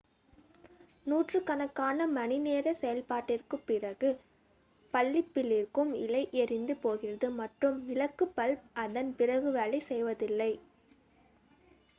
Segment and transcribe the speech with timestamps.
[1.05, 4.09] நூற்றுக்கணக்கான மணிநேர செயல்பாட்டிற்குப் பிறகு
[4.93, 10.51] பல்பிலிருக்கும் இழை எரிந்து போகிறது மற்றும் விளக்கு பல்ப் அதன் பிறகு வேலை செய்வதில்லை